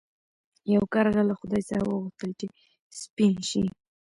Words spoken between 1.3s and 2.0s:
خدای څخه